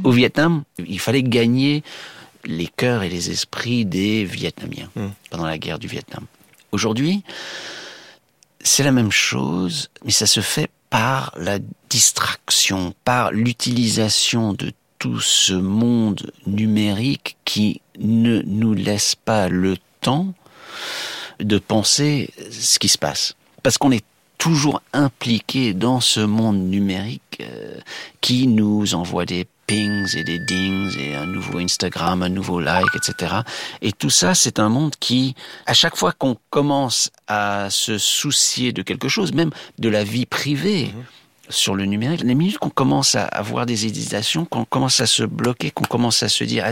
[0.04, 1.82] Au Vietnam, il fallait gagner
[2.44, 5.08] les cœurs et les esprits des Vietnamiens hmm.
[5.30, 6.26] pendant la guerre du Vietnam.
[6.72, 7.22] Aujourd'hui,
[8.62, 11.58] c'est la même chose, mais ça se fait par la
[11.90, 20.32] distraction, par l'utilisation de tout ce monde numérique qui ne nous laisse pas le temps
[21.40, 23.34] de penser ce qui se passe.
[23.62, 24.04] Parce qu'on est
[24.38, 27.78] toujours impliqué dans ce monde numérique euh,
[28.20, 32.94] qui nous envoie des pings et des dings et un nouveau Instagram, un nouveau like,
[32.94, 33.36] etc.
[33.80, 38.72] Et tout ça, c'est un monde qui, à chaque fois qu'on commence à se soucier
[38.72, 41.04] de quelque chose, même de la vie privée, mhm.
[41.48, 45.22] sur le numérique, les minutes qu'on commence à avoir des hésitations, qu'on commence à se
[45.22, 46.66] bloquer, qu'on commence à se dire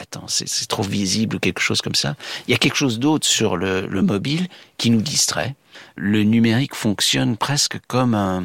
[0.00, 2.16] attends, c'est trop visible ou quelque chose comme ça,
[2.48, 5.54] il y a quelque chose d'autre sur le, le, mobile qui nous distrait.
[5.96, 8.44] Le numérique fonctionne presque comme un,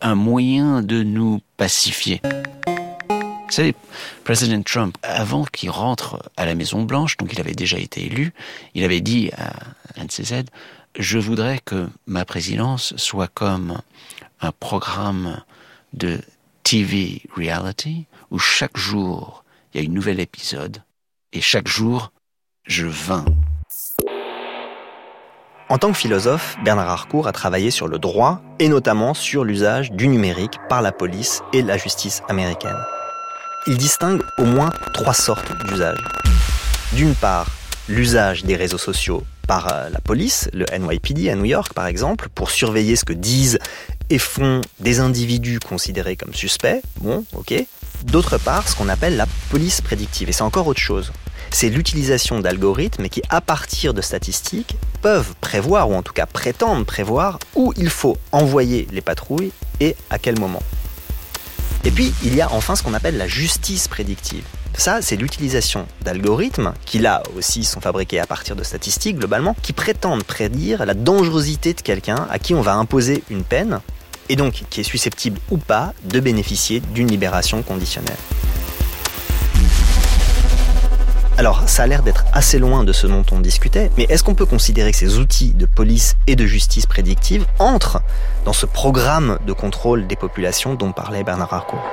[0.00, 2.20] un moyen de nous pacifier.
[3.46, 3.74] Vous savez,
[4.24, 8.32] Président Trump, avant qu'il rentre à la Maison Blanche, donc il avait déjà été élu,
[8.74, 10.46] il avait dit à NCZ,
[10.98, 13.80] je voudrais que ma présidence soit comme
[14.40, 15.42] un programme
[15.92, 16.20] de
[16.64, 20.82] TV reality où chaque jour il y a une nouvel épisode
[21.32, 22.12] et chaque jour
[22.64, 23.24] je vins.
[25.68, 29.90] En tant que philosophe, Bernard Harcourt a travaillé sur le droit et notamment sur l'usage
[29.90, 32.76] du numérique par la police et la justice américaine.
[33.66, 36.04] Il distingue au moins trois sortes d'usages.
[36.92, 37.48] D'une part,
[37.88, 42.28] l'usage des réseaux sociaux par euh, la police, le NYPD à New York par exemple,
[42.32, 43.58] pour surveiller ce que disent
[44.08, 46.80] et font des individus considérés comme suspects.
[47.00, 47.54] Bon, ok.
[48.04, 50.28] D'autre part, ce qu'on appelle la police prédictive.
[50.28, 51.10] Et c'est encore autre chose.
[51.50, 56.84] C'est l'utilisation d'algorithmes qui, à partir de statistiques, peuvent prévoir, ou en tout cas prétendent
[56.84, 60.64] prévoir, où il faut envoyer les patrouilles et à quel moment.
[61.84, 64.42] Et puis, il y a enfin ce qu'on appelle la justice prédictive.
[64.76, 69.72] Ça, c'est l'utilisation d'algorithmes, qui là aussi sont fabriqués à partir de statistiques globalement, qui
[69.72, 73.78] prétendent prédire la dangerosité de quelqu'un à qui on va imposer une peine,
[74.28, 78.16] et donc qui est susceptible ou pas de bénéficier d'une libération conditionnelle.
[81.38, 84.34] Alors, ça a l'air d'être assez loin de ce dont on discutait, mais est-ce qu'on
[84.34, 88.00] peut considérer que ces outils de police et de justice prédictive entrent
[88.46, 91.84] dans ce programme de contrôle des populations dont parlait Bernard Harcourt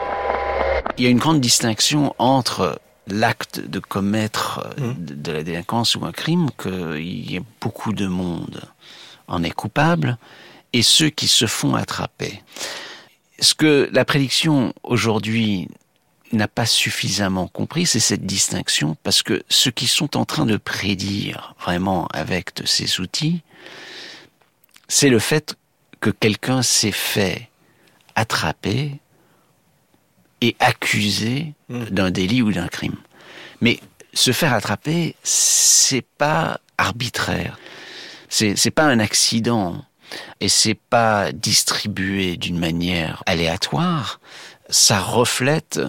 [0.97, 4.93] Il y a une grande distinction entre l'acte de commettre mmh.
[4.97, 8.61] de la délinquance ou un crime, qu'il y a beaucoup de monde
[9.27, 10.17] en est coupable,
[10.71, 12.41] et ceux qui se font attraper.
[13.39, 15.67] Ce que la prédiction aujourd'hui
[16.33, 20.57] n'a pas suffisamment compris, c'est cette distinction, parce que ceux qui sont en train de
[20.57, 23.41] prédire vraiment avec ces outils,
[24.87, 25.55] c'est le fait
[25.99, 27.49] que quelqu'un s'est fait
[28.15, 28.99] attraper
[30.41, 31.85] et accusé mmh.
[31.85, 32.97] d'un délit ou d'un crime.
[33.61, 33.79] Mais
[34.13, 37.57] se faire attraper, c'est pas arbitraire.
[38.29, 39.83] C'est, c'est pas un accident
[40.39, 44.19] et c'est pas distribué d'une manière aléatoire
[44.73, 45.79] ça reflète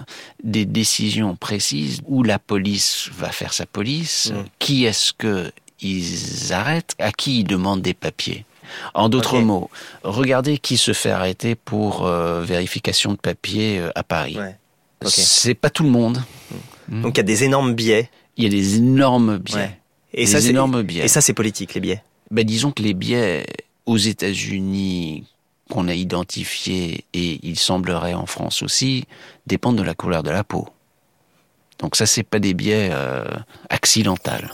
[0.43, 4.45] des décisions précises où la police va faire sa police, mm.
[4.59, 8.45] qui est-ce que ils arrêtent, à qui ils demandent des papiers.
[8.93, 9.69] En d'autres mots,
[10.03, 14.37] regardez qui se fait arrêter pour euh, vérification de papiers euh, à Paris.
[14.37, 14.55] Ouais.
[15.05, 16.23] C'est pas tout le monde.
[16.89, 17.01] Mm.
[17.01, 18.09] Donc il y a des énormes biais.
[18.37, 19.79] Il y a des énormes biais.
[20.13, 21.05] Et, ça, énormes biais.
[21.05, 22.03] et ça, c'est politique, les biais.
[22.31, 23.45] Ben, disons que les biais
[23.85, 25.25] aux États-Unis,
[25.69, 29.05] qu'on a identifié et il semblerait en France aussi
[29.47, 30.67] dépendent de la couleur de la peau.
[31.79, 33.25] Donc ça, c'est pas des biais euh,
[33.69, 34.49] accidentels.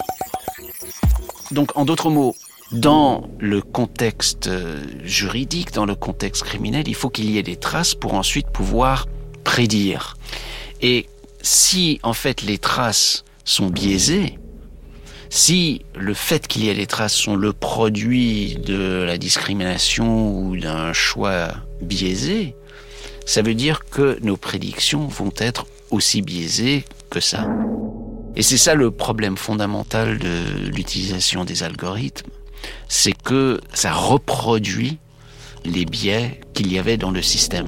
[1.52, 2.36] Donc en d'autres mots,
[2.72, 7.58] dans le contexte euh, juridique, dans le contexte criminel, il faut qu'il y ait des
[7.58, 9.08] traces pour ensuite pouvoir
[9.44, 10.18] prédire.
[10.82, 11.08] Et
[11.42, 14.40] si en fait les traces sont biaisées,
[15.32, 20.58] si le fait qu'il y ait des traces sont le produit de la discrimination ou
[20.58, 22.54] d'un choix biaisé,
[23.26, 27.48] ça veut dire que nos prédictions vont être aussi biaisées que ça.
[28.36, 32.30] Et c'est ça le problème fondamental de l'utilisation des algorithmes,
[32.90, 35.00] c'est que ça reproduit
[35.64, 37.68] les biais qu'il y avait dans le système.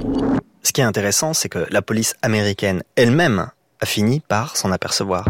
[0.64, 3.50] Ce qui est intéressant, c'est que la police américaine elle-même
[3.80, 5.26] a fini par s'en apercevoir.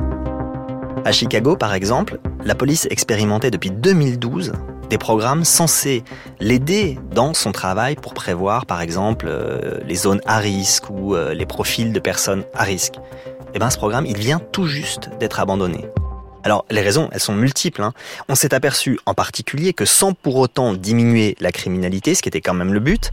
[1.06, 4.54] À Chicago, par exemple, la police expérimentait depuis 2012
[4.90, 6.04] des programmes censés
[6.40, 11.34] l'aider dans son travail pour prévoir, par exemple, euh, les zones à risque ou euh,
[11.34, 12.96] les profils de personnes à risque.
[12.96, 15.86] Et eh bien, ce programme, il vient tout juste d'être abandonné.
[16.44, 17.82] Alors, les raisons, elles sont multiples.
[17.82, 17.94] Hein.
[18.30, 22.42] On s'est aperçu en particulier que sans pour autant diminuer la criminalité, ce qui était
[22.42, 23.12] quand même le but,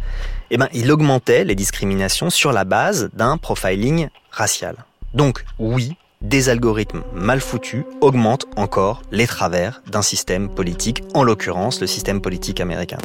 [0.51, 4.77] eh ben, il augmentait les discriminations sur la base d'un profiling racial.
[5.13, 11.81] Donc, oui, des algorithmes mal foutus augmentent encore les travers d'un système politique, en l'occurrence
[11.81, 12.99] le système politique américain.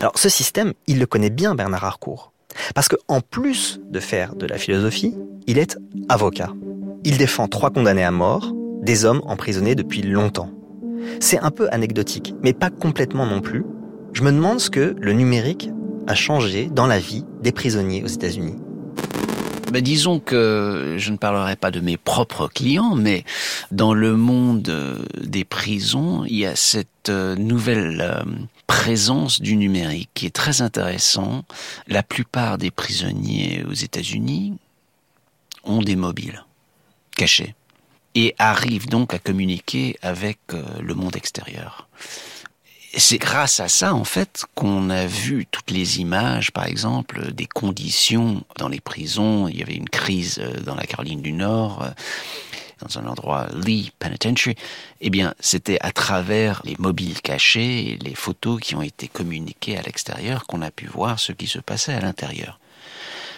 [0.00, 2.32] Alors ce système, il le connaît bien Bernard Harcourt.
[2.74, 5.14] Parce qu'en plus de faire de la philosophie,
[5.46, 6.52] il est avocat.
[7.04, 10.50] Il défend trois condamnés à mort, des hommes emprisonnés depuis longtemps.
[11.20, 13.64] C'est un peu anecdotique, mais pas complètement non plus.
[14.12, 15.70] Je me demande ce que le numérique
[16.06, 18.56] a changé dans la vie des prisonniers aux États-Unis.
[19.72, 23.24] Ben, disons que je ne parlerai pas de mes propres clients, mais
[23.72, 28.22] dans le monde euh, des prisons, il y a cette euh, nouvelle euh,
[28.68, 31.44] présence du numérique qui est très intéressant.
[31.88, 34.54] La plupart des prisonniers aux États-Unis
[35.64, 36.44] ont des mobiles
[37.16, 37.54] cachés
[38.14, 40.38] et arrivent donc à communiquer avec
[40.80, 41.88] le monde extérieur
[42.98, 47.46] c'est grâce à ça, en fait, qu'on a vu toutes les images, par exemple, des
[47.46, 49.48] conditions dans les prisons.
[49.48, 51.90] Il y avait une crise euh, dans la Caroline du Nord, euh,
[52.80, 54.56] dans un endroit Lee Penitentiary.
[55.00, 59.76] Eh bien, c'était à travers les mobiles cachés et les photos qui ont été communiquées
[59.76, 62.58] à l'extérieur qu'on a pu voir ce qui se passait à l'intérieur.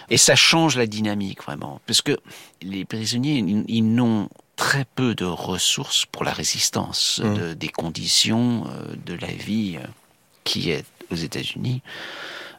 [0.09, 1.81] Et ça change la dynamique, vraiment.
[1.85, 2.17] Parce que
[2.61, 7.33] les prisonniers, ils n'ont très peu de ressources pour la résistance mmh.
[7.33, 9.87] de, des conditions euh, de la vie euh,
[10.43, 11.81] qui est aux États-Unis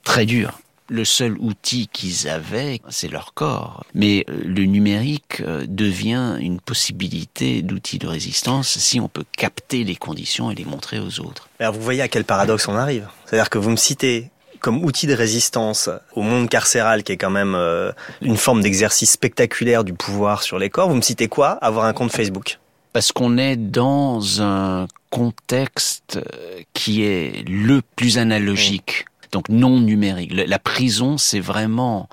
[0.02, 0.58] très dure.
[0.88, 3.84] Le seul outil qu'ils avaient, c'est leur corps.
[3.92, 9.94] Mais euh, le numérique devient une possibilité d'outil de résistance si on peut capter les
[9.94, 11.50] conditions et les montrer aux autres.
[11.58, 13.08] Alors vous voyez à quel paradoxe on arrive.
[13.26, 17.30] C'est-à-dire que vous me citez comme outil de résistance au monde carcéral, qui est quand
[17.30, 21.50] même euh, une forme d'exercice spectaculaire du pouvoir sur les corps, vous me citez quoi
[21.62, 22.58] Avoir un compte Facebook?
[22.92, 30.32] Parce qu'on est dans un contexte euh, qui est le plus analogique, donc non numérique.
[30.34, 32.08] La prison, c'est vraiment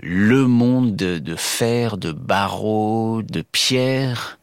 [0.00, 4.38] le monde de, fer, de barreaux, de pierre,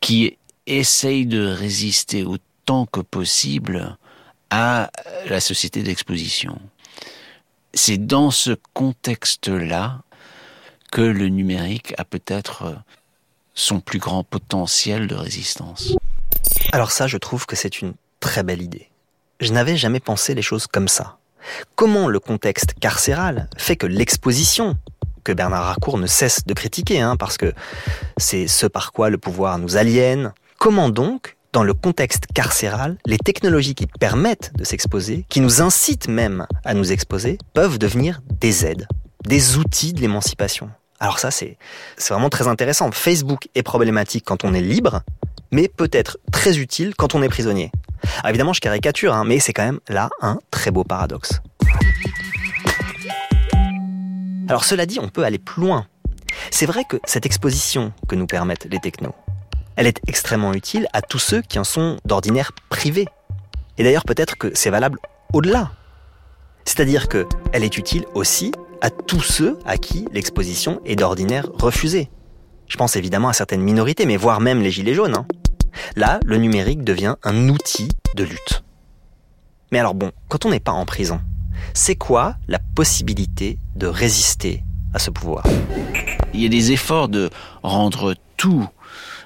[0.00, 3.96] qui essaye de résister autant que possible
[4.50, 4.90] à
[5.28, 6.60] la société d'exposition.
[7.74, 10.02] C'est dans ce contexte-là
[10.92, 12.76] que le numérique a peut-être
[13.54, 15.96] son plus grand potentiel de résistance.
[16.72, 18.90] Alors ça, je trouve que c'est une très belle idée.
[19.40, 21.18] Je n'avais jamais pensé les choses comme ça.
[21.74, 24.76] Comment le contexte carcéral fait que l'exposition,
[25.24, 27.52] que Bernard Racour ne cesse de critiquer, hein, parce que
[28.16, 33.16] c'est ce par quoi le pouvoir nous aliène, comment donc dans le contexte carcéral, les
[33.16, 38.66] technologies qui permettent de s'exposer, qui nous incitent même à nous exposer, peuvent devenir des
[38.66, 38.86] aides,
[39.24, 40.68] des outils de l'émancipation.
[41.00, 41.56] Alors ça, c'est
[42.10, 42.92] vraiment très intéressant.
[42.92, 45.00] Facebook est problématique quand on est libre,
[45.50, 47.72] mais peut-être très utile quand on est prisonnier.
[48.18, 51.40] Alors évidemment, je caricature, hein, mais c'est quand même là un très beau paradoxe.
[54.46, 55.86] Alors cela dit, on peut aller plus loin.
[56.50, 59.14] C'est vrai que cette exposition que nous permettent les technos,
[59.76, 63.06] elle est extrêmement utile à tous ceux qui en sont d'ordinaire privés.
[63.78, 64.98] Et d'ailleurs peut-être que c'est valable
[65.32, 65.70] au-delà.
[66.64, 72.10] C'est-à-dire qu'elle est utile aussi à tous ceux à qui l'exposition est d'ordinaire refusée.
[72.66, 75.14] Je pense évidemment à certaines minorités, mais voire même les gilets jaunes.
[75.14, 75.26] Hein.
[75.94, 78.64] Là, le numérique devient un outil de lutte.
[79.70, 81.20] Mais alors bon, quand on n'est pas en prison,
[81.74, 85.44] c'est quoi la possibilité de résister à ce pouvoir?
[86.34, 87.30] Il y a des efforts de
[87.62, 88.66] rendre tout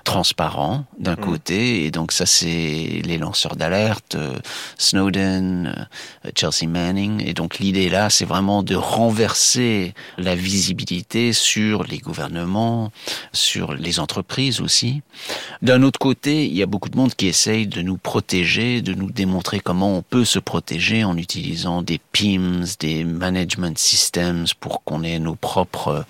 [0.04, 1.20] transparent d'un mm.
[1.20, 4.38] côté, et donc ça c'est les lanceurs d'alerte, euh,
[4.78, 5.74] Snowden,
[6.24, 11.98] euh, Chelsea Manning, et donc l'idée là c'est vraiment de renverser la visibilité sur les
[11.98, 12.92] gouvernements,
[13.32, 15.02] sur les entreprises aussi.
[15.62, 18.94] D'un autre côté, il y a beaucoup de monde qui essaye de nous protéger, de
[18.94, 24.82] nous démontrer comment on peut se protéger en utilisant des PIMS, des management systems pour
[24.84, 26.04] qu'on ait nos propres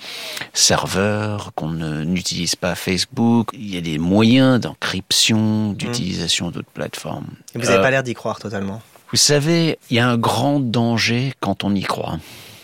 [0.52, 1.70] serveurs, qu'on
[2.04, 3.50] n'utilise pas Facebook.
[3.52, 7.26] Il y a des moyens d'encryption, d'utilisation d'autres plateformes.
[7.54, 8.82] vous n'avez pas euh, l'air d'y croire totalement.
[9.10, 12.18] Vous savez, il y a un grand danger quand on y croit.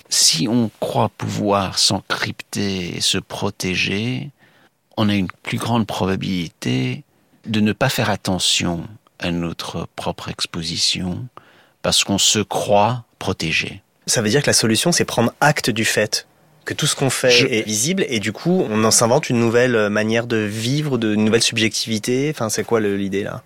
[0.08, 4.30] Si on croit pouvoir s'encrypter et se protéger,
[4.96, 7.02] on a une plus grande probabilité
[7.46, 8.84] de ne pas faire attention
[9.18, 11.26] à notre propre exposition
[11.82, 13.82] parce qu'on se croit protégé.
[14.06, 16.26] Ça veut dire que la solution, c'est prendre acte du fait
[16.66, 19.76] que tout ce qu'on fait est visible et du coup on en s'invente une nouvelle
[19.76, 22.28] euh, manière de vivre, de une nouvelle subjectivité.
[22.30, 23.42] Enfin, c'est quoi l'idée là?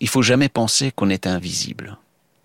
[0.00, 1.96] Il faut jamais penser qu'on est invisible.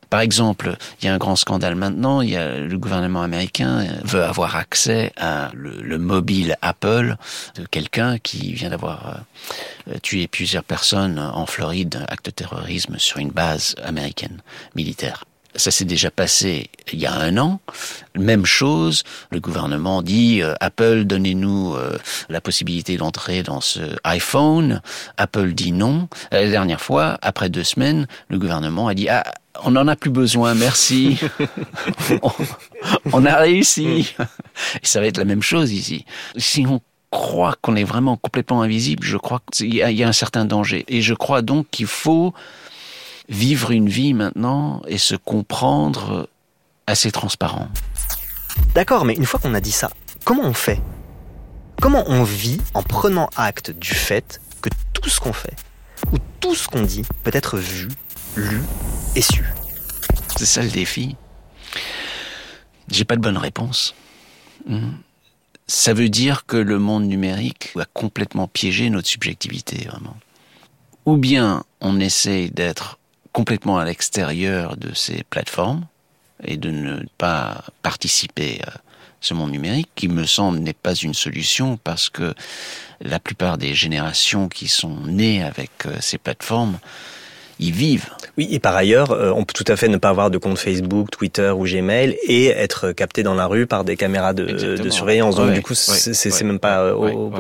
[0.10, 3.88] Par exemple, il y a un grand scandale maintenant, il y a le gouvernement américain
[4.04, 7.16] veut avoir accès à le, mobile Apple
[7.56, 9.24] de quelqu'un qui vient d'avoir
[9.88, 14.44] euh, tué plusieurs personnes en Floride, acte de terrorisme sur une base américaine
[14.76, 15.26] militaire.
[15.56, 17.60] Ça s'est déjà passé il y a un an.
[18.16, 21.98] Même chose, le gouvernement dit euh, Apple, donnez-nous euh,
[22.30, 24.82] la possibilité d'entrer dans ce iPhone.
[25.18, 26.08] Apple dit non.
[26.32, 29.24] La dernière fois, après deux semaines, le gouvernement a dit ah
[29.63, 31.20] on n'en a plus besoin, merci.
[33.13, 34.16] on, a réussi.
[34.82, 36.06] Et ça va être la même chose ici.
[36.38, 40.13] Si on croit qu'on est vraiment complètement invisible, je crois qu'il y, y a un
[40.13, 40.86] certain danger.
[40.88, 42.34] Et je crois donc qu'il faut
[43.30, 46.30] vivre une vie maintenant et se comprendre
[46.88, 47.70] assez transparent.
[48.76, 49.90] D'accord, mais une fois qu'on a dit ça,
[50.24, 50.82] comment on fait?
[51.82, 55.56] Comment on vit en prenant acte du fait que tout ce qu'on fait,
[56.12, 57.90] ou tout ce qu'on dit, peut être vu,
[58.36, 58.62] lu
[59.15, 59.44] et su?
[60.38, 61.15] C'est ça le défi.
[62.90, 63.96] J'ai pas de bonne réponse.
[64.67, 64.92] Hmm.
[65.67, 70.17] Ça veut dire que le monde numérique a complètement piégé notre subjectivité, vraiment.
[71.06, 73.00] Ou bien on essaye d'être
[73.34, 75.86] complètement à l'extérieur de ces plateformes
[76.46, 78.73] et de ne pas participer à
[79.19, 82.34] ce monde numérique, qui me semble n'est pas une solution parce que
[83.02, 86.77] la plupart des générations qui sont nées avec euh, ces plateformes
[87.60, 88.10] ils vivent.
[88.38, 90.58] Oui, et par ailleurs, euh, on peut tout à fait ne pas avoir de compte
[90.58, 95.36] Facebook, Twitter ou Gmail et être capté dans la rue par des caméras de, surveillance.
[95.36, 96.94] Donc du coup, c'est même pas euh,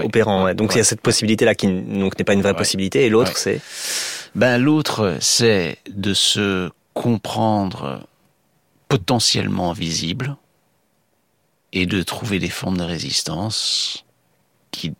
[0.03, 0.53] opérant.
[0.53, 3.05] Donc il y a cette possibilité-là qui n'est pas une vraie possibilité.
[3.05, 3.59] Et l'autre, c'est
[4.35, 8.07] ben l'autre, c'est de se comprendre
[8.87, 10.35] potentiellement visible
[11.71, 14.05] et de trouver des formes de résistance
[14.71, 14.93] qui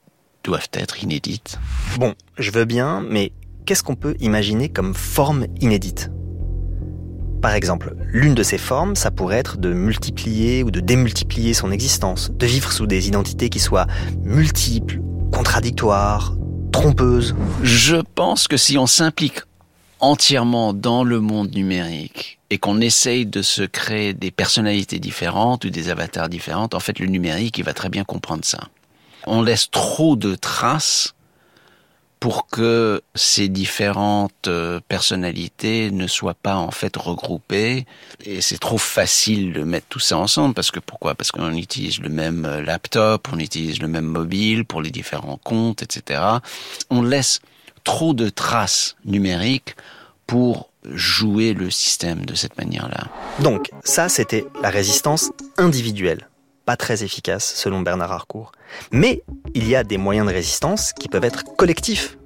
[0.43, 1.59] doivent être inédites.
[1.97, 3.31] Bon, je veux bien, mais
[3.65, 6.11] qu'est-ce qu'on peut imaginer comme forme inédite?
[7.41, 11.71] Par exemple, l'une de ces formes, ça pourrait être de multiplier ou de démultiplier son
[11.71, 13.87] existence, de vivre sous des identités qui soient
[14.23, 16.35] multiples, contradictoires,
[17.61, 19.41] Je pense que si on s'implique
[19.99, 25.69] entièrement dans le monde numérique et qu'on essaye de se créer des personnalités différentes ou
[25.69, 28.59] des avatars différentes, en fait, le numérique, il va très bien comprendre ça.
[29.25, 31.13] On laisse trop de traces
[32.23, 37.85] pour que ces différentes euh, personnalités ne soient pas en fait regroupées.
[38.23, 41.15] Et c'est trop facile de mettre tout ça ensemble parce que pourquoi?
[41.15, 45.35] Parce qu'on utilise le même euh, laptop, on utilise le même mobile pour les différents
[45.35, 46.21] comptes, etc.
[46.89, 47.41] On laisse
[47.83, 49.75] trop de traces numériques
[50.25, 53.09] pour jouer le système de cette manière-là.
[53.39, 56.29] Donc, ça, c'était la résistance individuelle
[56.65, 58.51] pas très efficace selon Bernard Harcourt.
[58.91, 62.17] Mais il y a des moyens de résistance qui peuvent être collectifs.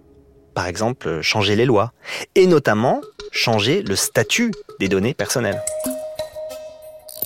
[0.54, 1.94] Par exemple, changer les lois.
[2.36, 5.62] Et notamment, changer le statut des données personnelles.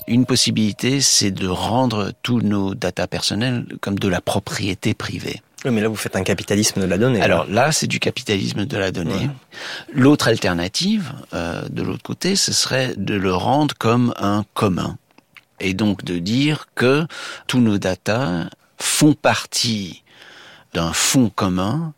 [0.06, 5.40] Une possibilité, c'est de rendre tous nos data personnels comme de la propriété privée.
[5.64, 7.22] Oui, mais là, vous faites un capitalisme de la donnée.
[7.22, 9.30] Alors là, c'est du capitalisme de la donnée.
[9.92, 14.98] L'autre alternative, euh, de l'autre côté, ce serait de le rendre comme un commun
[15.62, 17.06] et donc de dire que
[17.46, 20.02] tous nos data font partie
[20.74, 21.94] d'un fonds commun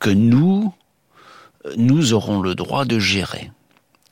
[0.00, 0.74] que nous,
[1.76, 3.50] nous aurons le droit de gérer.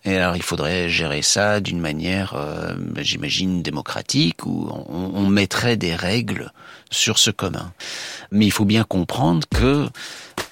[0.05, 5.77] Et alors il faudrait gérer ça d'une manière, euh, j'imagine, démocratique, où on, on, mettrait
[5.77, 6.53] des règles
[6.91, 7.73] sur ce commun.
[8.31, 9.89] Mais il faut bien comprendre que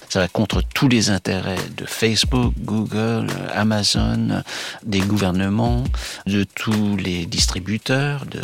[0.09, 4.42] ça va contre tous les intérêts de Facebook, Google, Amazon,
[4.84, 5.84] des gouvernements,
[6.26, 8.40] de tous les distributeurs, de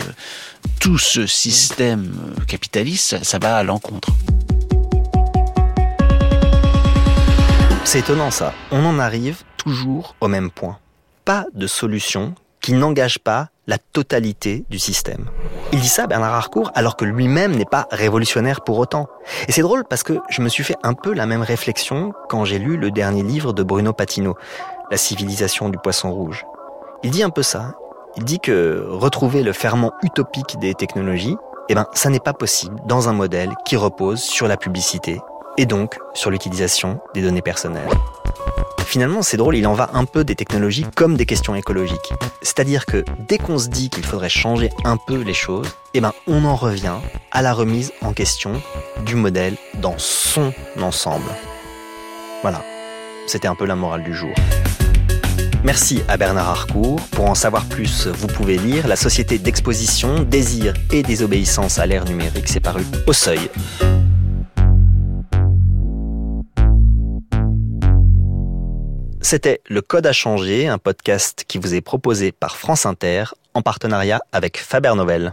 [0.80, 2.14] tout ce système
[2.46, 4.10] capitaliste, ça, va à l'encontre.
[7.84, 8.52] C'est étonnant ça.
[8.70, 10.78] On en arrive toujours au même point.
[11.24, 12.34] Pas de solution
[12.64, 15.26] qui n'engage pas la totalité du système.
[15.72, 19.06] Il dit ça, Bernard Harcourt, alors que lui-même n'est pas révolutionnaire pour autant.
[19.48, 22.46] Et c'est drôle parce que je me suis fait un peu la même réflexion quand
[22.46, 24.34] j'ai lu le dernier livre de Bruno Patino,
[24.90, 26.46] La civilisation du poisson rouge.
[27.02, 27.74] Il dit un peu ça.
[28.16, 31.36] Il dit que retrouver le ferment utopique des technologies,
[31.68, 35.20] eh ben, ça n'est pas possible dans un modèle qui repose sur la publicité
[35.58, 37.90] et donc sur l'utilisation des données personnelles.
[38.86, 42.12] Finalement, c'est drôle, il en va un peu des technologies comme des questions écologiques.
[42.42, 46.12] C'est-à-dire que dès qu'on se dit qu'il faudrait changer un peu les choses, eh ben,
[46.26, 46.98] on en revient
[47.32, 48.52] à la remise en question
[49.04, 51.30] du modèle dans son ensemble.
[52.42, 52.62] Voilà.
[53.26, 54.34] C'était un peu la morale du jour.
[55.64, 57.00] Merci à Bernard Harcourt.
[57.12, 62.04] Pour en savoir plus, vous pouvez lire La Société d'exposition, Désir et désobéissance à l'ère
[62.04, 62.48] numérique.
[62.48, 63.50] C'est paru au seuil.
[69.24, 73.62] C'était Le Code à changer, un podcast qui vous est proposé par France Inter en
[73.62, 75.32] partenariat avec Faber Novel.